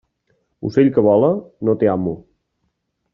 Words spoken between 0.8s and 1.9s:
que vola, no